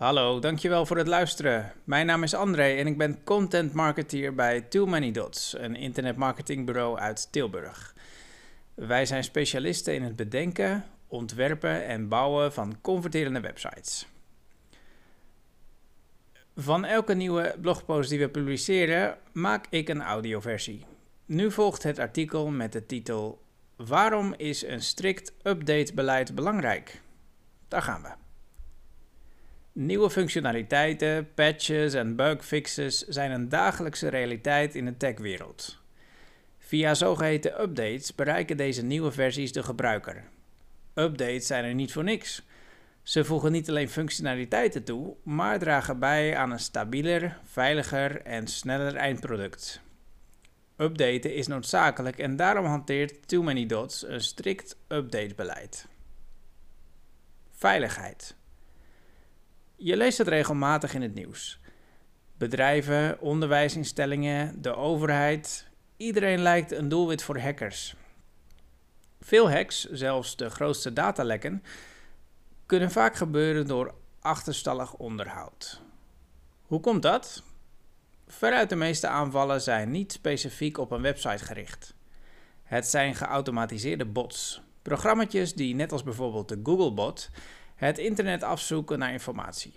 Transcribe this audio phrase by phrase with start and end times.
[0.00, 1.72] Hallo, dankjewel voor het luisteren.
[1.84, 6.98] Mijn naam is André en ik ben content marketeer bij Too Many Dots, een internetmarketingbureau
[6.98, 7.94] uit Tilburg.
[8.74, 14.06] Wij zijn specialisten in het bedenken, ontwerpen en bouwen van converterende websites.
[16.56, 20.84] Van elke nieuwe blogpost die we publiceren, maak ik een audioversie.
[21.26, 23.42] Nu volgt het artikel met de titel
[23.76, 27.00] Waarom is een strikt updatebeleid belangrijk?
[27.68, 28.29] Daar gaan we.
[29.80, 35.78] Nieuwe functionaliteiten, patches en bugfixes zijn een dagelijkse realiteit in de techwereld.
[36.58, 40.24] Via zogeheten updates bereiken deze nieuwe versies de gebruiker.
[40.94, 42.42] Updates zijn er niet voor niks.
[43.02, 48.96] Ze voegen niet alleen functionaliteiten toe, maar dragen bij aan een stabieler, veiliger en sneller
[48.96, 49.80] eindproduct.
[50.76, 55.86] Updaten is noodzakelijk en daarom hanteert Too Many Dots een strikt updatebeleid.
[57.50, 58.38] Veiligheid.
[59.82, 61.60] Je leest het regelmatig in het nieuws.
[62.38, 67.94] Bedrijven, onderwijsinstellingen, de overheid, iedereen lijkt een doelwit voor hackers.
[69.20, 71.62] Veel hacks, zelfs de grootste datalekken,
[72.66, 75.80] kunnen vaak gebeuren door achterstallig onderhoud.
[76.62, 77.42] Hoe komt dat?
[78.26, 81.94] Veruit de meeste aanvallen zijn niet specifiek op een website gericht.
[82.62, 87.30] Het zijn geautomatiseerde bots, programma's die net als bijvoorbeeld de Googlebot
[87.80, 89.72] het internet afzoeken naar informatie.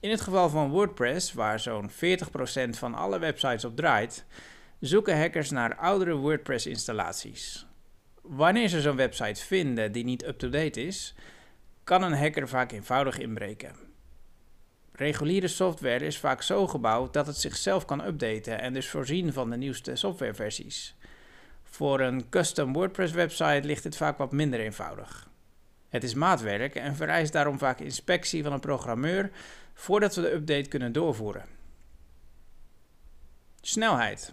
[0.00, 1.94] In het geval van WordPress, waar zo'n 40%
[2.70, 4.24] van alle websites op draait,
[4.80, 7.66] zoeken hackers naar oudere WordPress-installaties.
[8.22, 11.14] Wanneer ze zo'n website vinden die niet up-to-date is,
[11.84, 13.76] kan een hacker vaak eenvoudig inbreken.
[14.92, 19.50] Reguliere software is vaak zo gebouwd dat het zichzelf kan updaten en dus voorzien van
[19.50, 20.96] de nieuwste softwareversies.
[21.62, 25.32] Voor een custom WordPress website ligt dit vaak wat minder eenvoudig.
[25.94, 29.30] Het is maatwerk en vereist daarom vaak inspectie van een programmeur
[29.74, 31.44] voordat we de update kunnen doorvoeren.
[33.60, 34.32] Snelheid.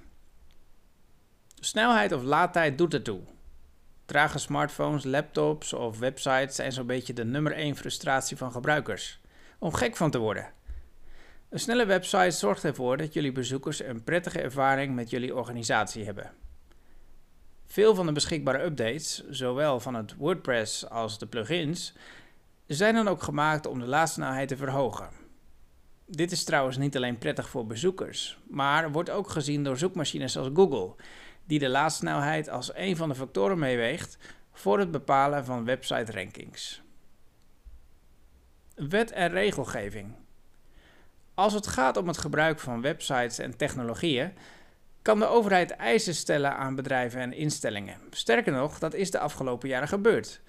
[1.59, 3.22] Snelheid of laadtijd doet ertoe.
[4.05, 9.19] Trage smartphones, laptops of websites zijn zo'n beetje de nummer 1 frustratie van gebruikers.
[9.59, 10.53] Om gek van te worden.
[11.49, 16.31] Een snelle website zorgt ervoor dat jullie bezoekers een prettige ervaring met jullie organisatie hebben.
[17.71, 21.93] Veel van de beschikbare updates, zowel van het WordPress als de plugins,
[22.67, 25.09] zijn dan ook gemaakt om de laadsnelheid te verhogen.
[26.05, 30.49] Dit is trouwens niet alleen prettig voor bezoekers, maar wordt ook gezien door zoekmachines als
[30.53, 30.95] Google,
[31.45, 34.17] die de laadsnelheid als een van de factoren meeweegt
[34.51, 36.81] voor het bepalen van website rankings.
[38.75, 40.15] Wet en regelgeving.
[41.33, 44.33] Als het gaat om het gebruik van websites en technologieën,
[45.01, 47.97] kan de overheid eisen stellen aan bedrijven en instellingen.
[48.09, 50.41] Sterker nog, dat is de afgelopen jaren gebeurd.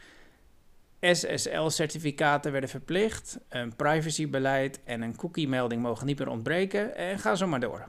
[1.00, 7.46] SSL-certificaten werden verplicht, een privacybeleid en een cookie-melding mogen niet meer ontbreken en ga zo
[7.46, 7.88] maar door.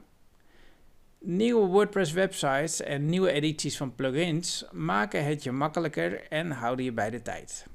[1.19, 7.09] Nieuwe WordPress-websites en nieuwe edities van plugins maken het je makkelijker en houden je bij
[7.09, 7.67] de tijd.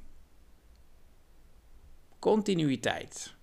[2.18, 3.36] Continuïteit.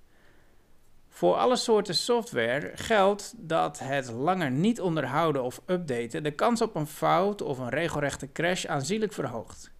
[1.16, 6.76] Voor alle soorten software geldt dat het langer niet onderhouden of updaten de kans op
[6.76, 9.72] een fout of een regelrechte crash aanzienlijk verhoogt.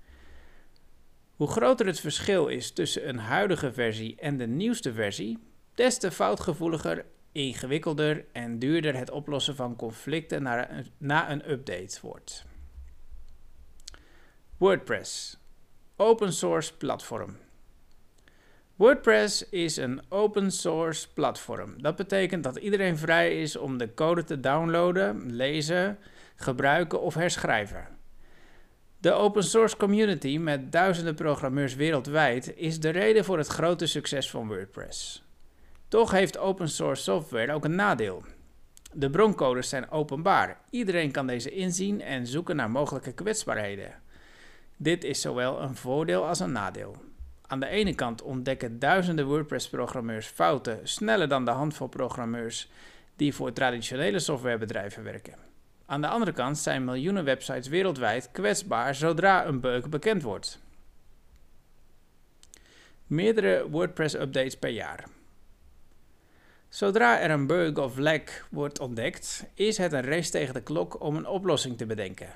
[1.36, 5.40] Hoe groter het verschil is tussen een huidige versie en de nieuwste versie,
[5.74, 11.98] des te foutgevoeliger, ingewikkelder en duurder het oplossen van conflicten na een, na een update
[12.02, 12.46] wordt.
[14.58, 15.38] WordPress,
[15.96, 17.45] open source platform.
[18.76, 21.82] WordPress is een open source platform.
[21.82, 25.98] Dat betekent dat iedereen vrij is om de code te downloaden, lezen,
[26.36, 27.88] gebruiken of herschrijven.
[28.98, 34.30] De open source community met duizenden programmeurs wereldwijd is de reden voor het grote succes
[34.30, 35.24] van WordPress.
[35.88, 38.24] Toch heeft open source software ook een nadeel.
[38.94, 40.62] De broncodes zijn openbaar.
[40.70, 43.94] Iedereen kan deze inzien en zoeken naar mogelijke kwetsbaarheden.
[44.78, 46.96] Dit is zowel een voordeel als een nadeel.
[47.48, 52.70] Aan de ene kant ontdekken duizenden WordPress-programmeurs fouten sneller dan de handvol programmeurs
[53.16, 55.36] die voor traditionele softwarebedrijven werken.
[55.86, 60.60] Aan de andere kant zijn miljoenen websites wereldwijd kwetsbaar zodra een bug bekend wordt.
[63.08, 65.04] Meerdere WordPress-updates per jaar.
[66.70, 71.02] Zodra er een bug of lek wordt ontdekt, is het een race tegen de klok
[71.02, 72.30] om een oplossing te bedenken.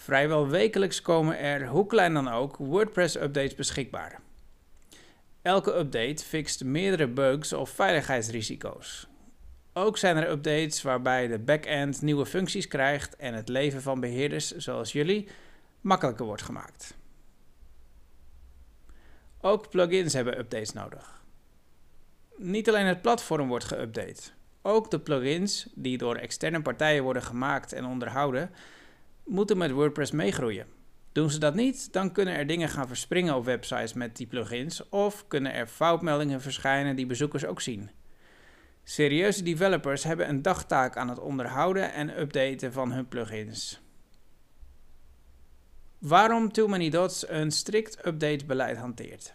[0.00, 4.20] Vrijwel wekelijks komen er, hoe klein dan ook, WordPress-updates beschikbaar.
[5.42, 9.08] Elke update fixt meerdere bugs of veiligheidsrisico's.
[9.72, 14.56] Ook zijn er updates waarbij de backend nieuwe functies krijgt en het leven van beheerders
[14.56, 15.28] zoals jullie
[15.80, 16.96] makkelijker wordt gemaakt.
[19.40, 21.22] Ook plugins hebben updates nodig.
[22.36, 24.30] Niet alleen het platform wordt geüpdate.
[24.62, 28.50] Ook de plugins die door externe partijen worden gemaakt en onderhouden,
[29.28, 30.66] moeten met WordPress meegroeien.
[31.12, 34.88] Doen ze dat niet, dan kunnen er dingen gaan verspringen op websites met die plugins
[34.88, 37.90] of kunnen er foutmeldingen verschijnen die bezoekers ook zien.
[38.84, 43.80] Serieuze developers hebben een dagtaak aan het onderhouden en updaten van hun plugins.
[45.98, 49.34] Waarom Too Many Dots een strikt update beleid hanteert.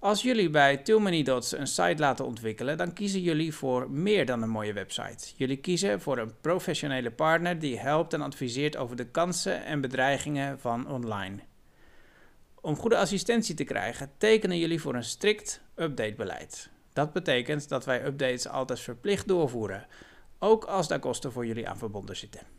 [0.00, 4.26] Als jullie bij Too Many Dots een site laten ontwikkelen, dan kiezen jullie voor meer
[4.26, 5.32] dan een mooie website.
[5.36, 10.60] Jullie kiezen voor een professionele partner die helpt en adviseert over de kansen en bedreigingen
[10.60, 11.38] van online.
[12.60, 16.70] Om goede assistentie te krijgen, tekenen jullie voor een strikt updatebeleid.
[16.92, 19.86] Dat betekent dat wij updates altijd verplicht doorvoeren,
[20.38, 22.57] ook als daar kosten voor jullie aan verbonden zitten.